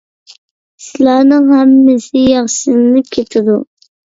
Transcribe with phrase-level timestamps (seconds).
[0.83, 3.61] ئىشلارنىڭ ھەممىسى ياخشىلىنىپ كېتىدۇ.